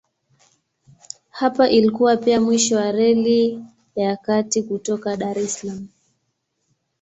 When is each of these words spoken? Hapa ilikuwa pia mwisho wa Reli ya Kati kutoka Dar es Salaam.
Hapa 1.29 1.69
ilikuwa 1.69 2.17
pia 2.17 2.41
mwisho 2.41 2.75
wa 2.75 2.91
Reli 2.91 3.63
ya 3.95 4.15
Kati 4.17 4.63
kutoka 4.63 5.17
Dar 5.17 5.39
es 5.39 5.53
Salaam. 5.59 5.87